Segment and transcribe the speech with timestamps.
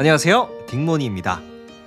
[0.00, 0.64] 안녕하세요.
[0.66, 1.42] 딩모니입니다.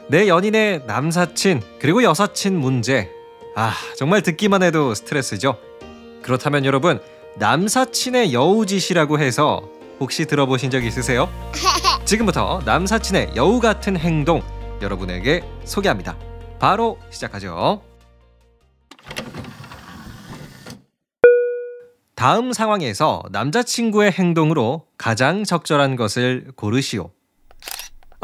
[0.07, 3.09] 내 연인의 남사친 그리고 여사친 문제.
[3.55, 5.57] 아, 정말 듣기만 해도 스트레스죠.
[6.21, 7.01] 그렇다면 여러분,
[7.39, 9.67] 남사친의 여우짓이라고 해서
[9.99, 11.27] 혹시 들어보신 적 있으세요?
[12.05, 14.43] 지금부터 남사친의 여우 같은 행동
[14.79, 16.15] 여러분에게 소개합니다.
[16.59, 17.81] 바로 시작하죠.
[22.13, 27.09] 다음 상황에서 남자친구의 행동으로 가장 적절한 것을 고르시오.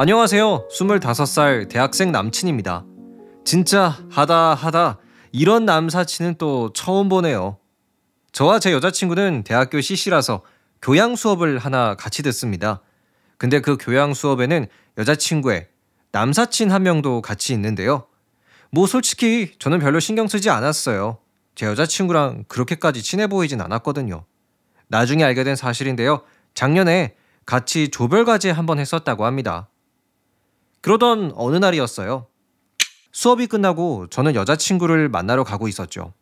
[0.02, 0.70] 안녕하세요.
[0.70, 2.86] 25살 대학생 남친입니다.
[3.44, 4.98] 진짜 하다 하다
[5.34, 7.58] 이런 남사친은 또 처음 보네요.
[8.32, 10.44] 저와 제 여자친구는 대학교 CC라서
[10.82, 12.82] 교양 수업을 하나 같이 듣습니다.
[13.38, 14.68] 근데 그 교양 수업에는
[14.98, 15.68] 여자친구의
[16.14, 18.08] 남사친 한 명도 같이 있는데요.
[18.72, 21.18] 뭐 솔직히 저는 별로 신경 쓰지 않았어요.
[21.56, 24.24] 제 여자친구랑 그렇게까지 친해 보이진 않았거든요.
[24.88, 26.22] 나중에 알게 된 사실인데요.
[26.54, 29.68] 작년에 같이 조별과제 한번 했었다고 합니다.
[30.82, 32.28] 그러던 어느 날이었어요.
[33.12, 36.14] 수업이 끝나고 저는 여자친구를 만나러 가고 있었죠.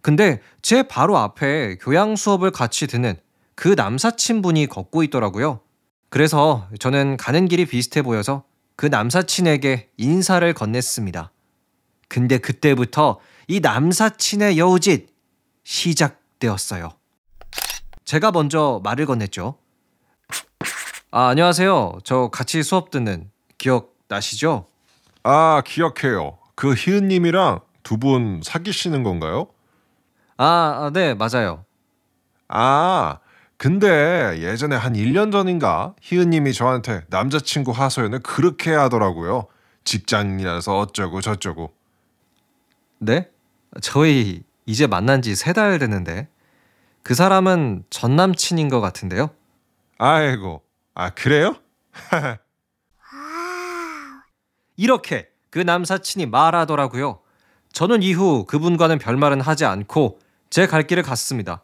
[0.00, 3.16] 근데 제 바로 앞에 교양 수업을 같이 듣는
[3.54, 5.60] 그 남사친 분이 걷고 있더라고요.
[6.10, 8.44] 그래서 저는 가는 길이 비슷해 보여서
[8.76, 11.30] 그 남사친에게 인사를 건넸습니다.
[12.08, 15.08] 근데 그때부터 이 남사친의 여우짓
[15.64, 16.90] 시작되었어요.
[18.04, 19.56] 제가 먼저 말을 건넸죠.
[21.10, 21.98] 아, 안녕하세요.
[22.04, 24.66] 저 같이 수업 듣는 기억 나시죠?
[25.22, 26.38] 아, 기억해요.
[26.54, 29.48] 그 희은 님이랑 두 분 사귀시는 건가요?
[30.36, 31.64] 아, 아, 네, 맞아요.
[32.48, 33.18] 아,
[33.56, 39.46] 근데 예전에 한 1년 전인가 희은 님이 저한테 남자친구 하소연을 그렇게 하더라고요.
[39.84, 41.72] 직장이라서 어쩌고 저쩌고.
[43.00, 43.28] 네?
[43.82, 46.28] 저희 이제 만난 지 세 달 됐는데
[47.02, 49.30] 그 사람은 전 남친인 것 같은데요.
[49.98, 50.62] 아이고,
[50.94, 51.56] 아 그래요?
[54.88, 57.20] 이렇게 그 남사친이 말하더라고요.
[57.72, 61.62] 저는 이후 그분과는 별말은 하지 않고 제 갈 길을 갔습니다.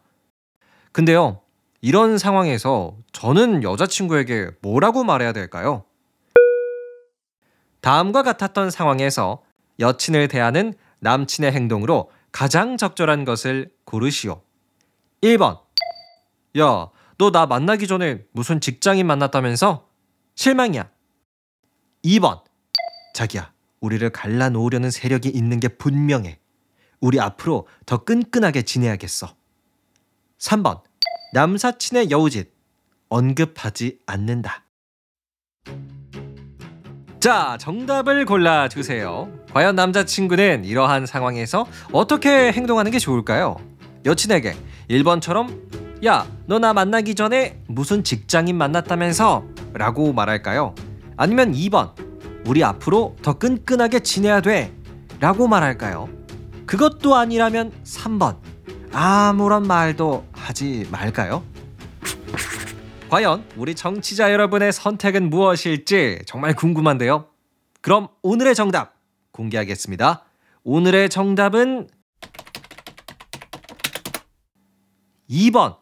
[0.92, 1.40] 근데요,
[1.80, 5.84] 이런 상황에서 저는 여자친구에게 뭐라고 말해야 될까요?
[7.80, 9.42] 다음과 같았던 상황에서
[9.78, 14.42] 여친을 대하는 남친의 행동으로 가장 적절한 것을 고르시오.
[15.22, 15.60] 1번.
[16.58, 19.86] 야, 너 나 만나기 전에 무슨 직장인 만났다면서?
[20.34, 20.88] 실망이야.
[22.04, 22.42] 2번.
[23.14, 26.38] 자기야, 우리를 갈라놓으려는 세력이 있는 게 분명해.
[27.00, 29.34] 우리 앞으로 더 끈끈하게 지내야겠어.
[30.38, 30.82] 3번.
[31.32, 32.52] 남사친의 여우짓.
[33.08, 34.64] 언급하지 않는다.
[37.20, 39.30] 자, 정답을 골라주세요.
[39.52, 43.56] 과연 남자친구는 이러한 상황에서 어떻게 행동하는 게 좋을까요?
[44.04, 44.56] 여친에게
[44.90, 49.44] 1번처럼 야, 너 나 만나기 전에 무슨 직장인 만났다면서?
[49.72, 50.74] 라고 말할까요?
[51.16, 51.94] 아니면 2번
[52.46, 54.74] 우리 앞으로 더 끈끈하게 지내야 돼
[55.20, 56.08] 라고 말할까요?
[56.66, 58.38] 그것도 아니라면 3번
[58.92, 61.44] 아무런 말도 하지 말까요?
[63.08, 67.28] 과연 우리 정치자 여러분의 선택은 무엇일지 정말 궁금한데요.
[67.80, 68.96] 그럼 오늘의 정답
[69.30, 70.24] 공개하겠습니다.
[70.64, 71.88] 오늘의 정답은
[75.30, 75.76] 2번.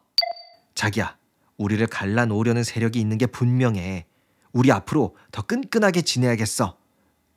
[0.74, 1.16] 자기야,
[1.56, 4.06] 우리를 갈라놓으려는 세력이 있는 게 분명해.
[4.52, 6.76] 우리 앞으로 더 끈끈하게 지내야겠어.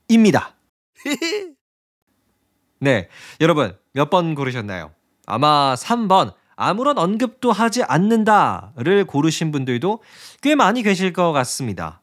[0.09, 0.55] 입니다.
[2.79, 3.09] 네,
[3.41, 4.91] 여러분 몇 번 고르셨나요?
[5.25, 10.01] 아마 3번 아무런 언급도 하지 않는다를 고르신 분들도
[10.41, 12.01] 꽤 많이 계실 것 같습니다.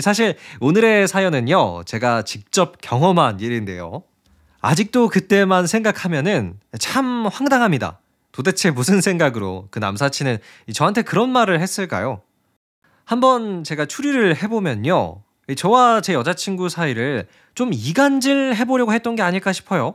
[0.00, 4.02] 사실 오늘의 사연은요, 제가 직접 경험한 일인데요.
[4.60, 8.00] 아직도 그때만 생각하면은 참 황당합니다.
[8.32, 10.38] 도대체 무슨 생각으로 그 남사친은
[10.74, 12.20] 저한테 그런 말을 했을까요?
[13.06, 15.22] 한번 제가 추리를 해보면요.
[15.56, 19.94] 저와 제 여자친구 사이를 좀 이간질 해보려고 했던 게 아닐까 싶어요.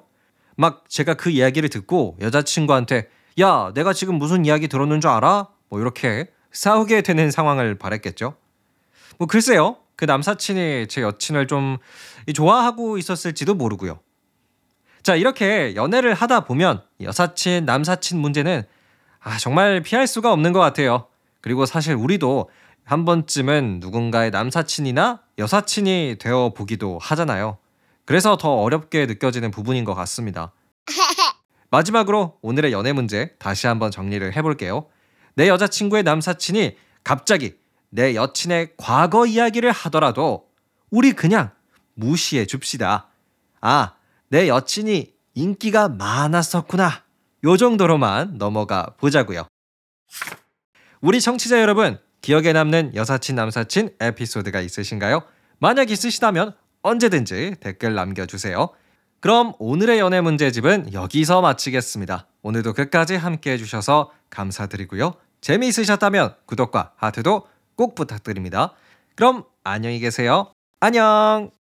[0.56, 3.10] 막 제가 그 이야기를 듣고 여자친구한테
[3.42, 5.50] 야, 내가 지금 무슨 이야기 들었는 줄 알아?
[5.68, 8.36] 뭐 이렇게 싸우게 되는 상황을 바랬겠죠.
[9.18, 9.76] 뭐 글쎄요.
[9.98, 11.80] 그 남사친이 제 여친을 좀
[12.34, 14.00] 좋아하고 있었을지도 모르고요.
[15.04, 18.64] 자, 이렇게 연애를 하다 보면 여사친, 남사친 문제는
[19.20, 21.08] 아, 정말 피할 수가 없는 것 같아요.
[21.42, 22.50] 그리고 사실 우리도
[22.92, 27.58] 한 번쯤은 누군가의 남사친이나 여사친이 되어 보기도 하잖아요.
[28.04, 30.52] 그래서 더 어렵게 느껴지는 부분인 것 같습니다.
[31.72, 34.88] 마지막으로 오늘의 연애 문제 다시 한번 정리를 해볼게요.
[35.36, 37.56] 내 여자친구의 남사친이 갑자기
[37.92, 40.50] 내 여친의 과거 이야기를 하더라도
[40.90, 41.52] 우리 그냥
[41.94, 43.08] 무시해 줍시다.
[43.62, 43.94] 아,
[44.28, 47.04] 내 여친이 인기가 많았었구나.
[47.46, 49.48] 요 정도로만 넘어가 보자고요.
[51.00, 55.22] 우리 청취자 여러분, 기억에 남는 여사친 남사친 에피소드가 있으신가요?
[55.60, 58.70] 만약 있으시다면 언제든지 댓글 남겨주세요.
[59.20, 62.28] 그럼 오늘의 연애 문제집은 여기서 마치겠습니다.
[62.42, 65.14] 오늘도 끝까지 함께 해주셔서 감사드리고요.
[65.42, 68.74] 재미있으셨다면 구독과 하트도 꼭 부탁드립니다.
[69.16, 70.52] 그럼 안녕히 계세요.
[70.80, 71.61] 안녕!